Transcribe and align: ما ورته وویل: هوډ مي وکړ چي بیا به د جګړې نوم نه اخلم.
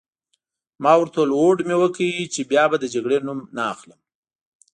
ما 0.83 0.93
ورته 0.99 1.17
وویل: 1.21 1.37
هوډ 1.39 1.57
مي 1.67 1.75
وکړ 1.79 2.13
چي 2.33 2.41
بیا 2.51 2.63
به 2.69 2.77
د 2.79 2.85
جګړې 2.95 3.17
نوم 3.25 3.39
نه 3.55 3.63
اخلم. 3.73 3.99